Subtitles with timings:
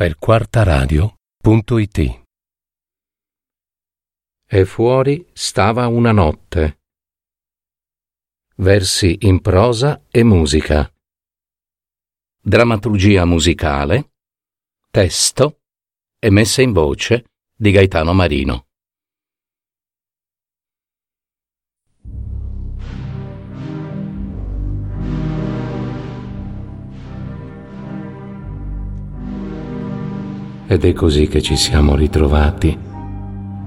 [0.00, 2.22] per quartaradio.it
[4.46, 6.80] E fuori stava una notte.
[8.54, 10.90] Versi in prosa e musica.
[12.40, 14.12] Drammaturgia musicale,
[14.90, 15.60] testo
[16.18, 18.69] e messa in voce di Gaetano Marino.
[30.72, 32.78] Ed è così che ci siamo ritrovati,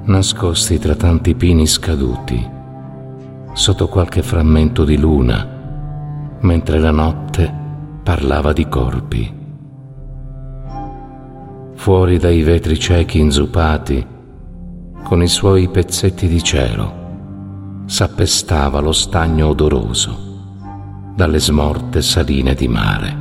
[0.06, 2.50] nascosti tra tanti pini scaduti,
[3.52, 5.46] sotto qualche frammento di luna,
[6.40, 7.54] mentre la notte
[8.02, 9.34] parlava di corpi.
[11.74, 14.08] Fuori dai vetri ciechi inzupati,
[15.04, 23.18] con i suoi pezzetti di cielo, s'appestava lo stagno odoroso dalle smorte saline di mare.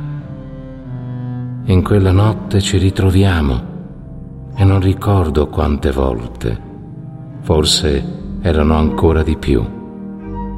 [1.65, 3.71] In quella notte ci ritroviamo
[4.55, 6.59] e non ricordo quante volte,
[7.41, 9.63] forse erano ancora di più.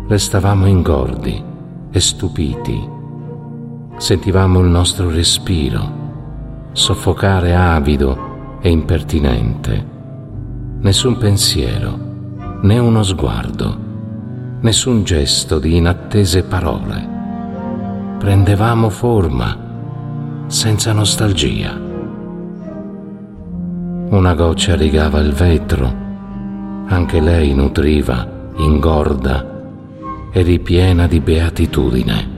[0.08, 1.44] Restavamo ingordi
[1.92, 2.94] e stupiti.
[3.98, 6.04] Sentivamo il nostro respiro
[6.76, 9.94] soffocare avido e impertinente.
[10.82, 11.98] Nessun pensiero,
[12.64, 13.78] né uno sguardo,
[14.60, 17.14] nessun gesto di inattese parole.
[18.20, 19.58] Prendevamo forma
[20.48, 21.85] senza nostalgia
[24.10, 25.92] una goccia rigava il vetro,
[26.88, 29.54] anche lei nutriva, ingorda
[30.32, 32.34] e ripiena di beatitudine.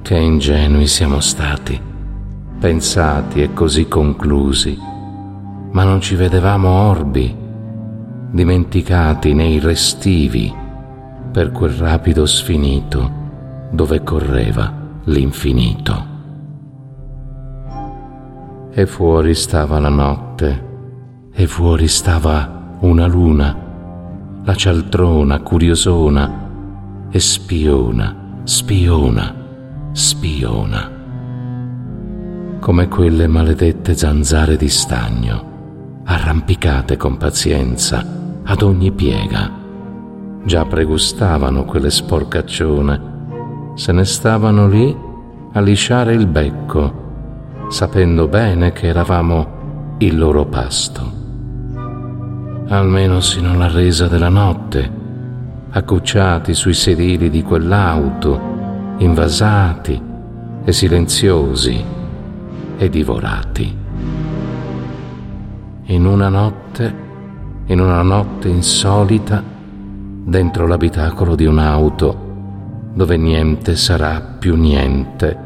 [0.00, 1.78] Che ingenui siamo stati,
[2.58, 4.78] pensati e così conclusi,
[5.70, 7.34] ma non ci vedevamo orbi,
[8.30, 10.52] dimenticati nei restivi
[11.30, 13.24] per quel rapido sfinito
[13.70, 14.72] dove correva
[15.04, 16.15] l'infinito
[18.78, 20.64] e fuori stava la notte,
[21.32, 23.56] e fuori stava una luna,
[24.44, 29.34] la cialtrona curiosona, e spiona, spiona,
[29.92, 30.90] spiona,
[32.60, 38.04] come quelle maledette zanzare di stagno, arrampicate con pazienza
[38.42, 39.50] ad ogni piega.
[40.44, 43.00] Già pregustavano quelle sporcaccione,
[43.74, 44.94] se ne stavano lì
[45.54, 47.04] a lisciare il becco,
[47.68, 51.12] sapendo bene che eravamo il loro pasto.
[52.68, 54.90] Almeno sino alla resa della notte,
[55.70, 58.40] accucciati sui sedili di quell'auto,
[58.98, 60.02] invasati
[60.64, 61.84] e silenziosi
[62.76, 63.76] e divorati.
[65.88, 66.94] In una notte,
[67.66, 69.42] in una notte insolita,
[70.24, 72.24] dentro l'abitacolo di un'auto,
[72.94, 75.45] dove niente sarà più niente,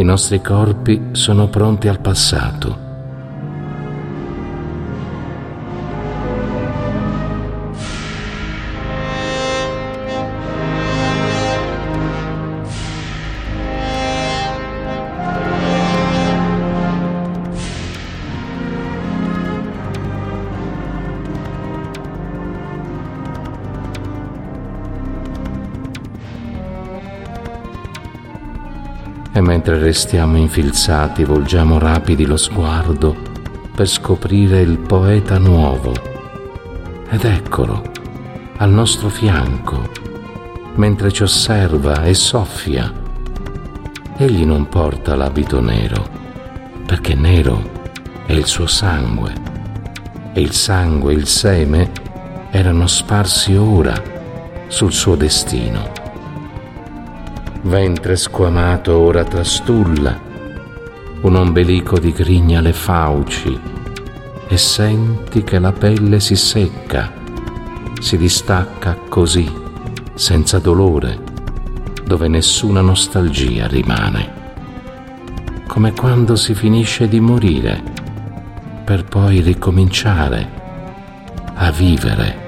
[0.00, 2.89] i nostri corpi sono pronti al passato
[29.40, 33.16] e mentre restiamo infilzati volgiamo rapidi lo sguardo
[33.74, 35.94] per scoprire il poeta nuovo.
[37.08, 37.90] Ed eccolo,
[38.58, 39.88] al nostro fianco,
[40.74, 42.92] mentre ci osserva e soffia.
[44.18, 46.06] Egli non porta l'abito nero,
[46.84, 47.62] perché nero
[48.26, 49.32] è il suo sangue,
[50.34, 51.90] e il sangue e il seme
[52.50, 53.94] erano sparsi ora
[54.68, 55.99] sul suo destino
[57.62, 60.18] ventre squamato ora trastulla,
[61.20, 63.60] un ombelico di grigna le fauci
[64.48, 67.12] e senti che la pelle si secca,
[68.00, 69.50] si distacca così,
[70.14, 71.18] senza dolore,
[72.02, 74.38] dove nessuna nostalgia rimane,
[75.66, 77.82] come quando si finisce di morire
[78.84, 80.58] per poi ricominciare
[81.54, 82.39] a vivere